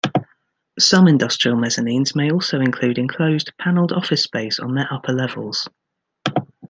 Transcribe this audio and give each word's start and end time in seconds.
Some 0.79 1.07
industrial 1.07 1.57
mezzanines 1.59 2.15
may 2.15 2.31
also 2.31 2.59
include 2.59 2.97
enclosed, 2.97 3.53
paneled 3.59 3.91
office 3.91 4.23
space 4.23 4.57
on 4.59 4.73
their 4.73 4.91
upper 4.91 5.13
levels. 5.13 5.69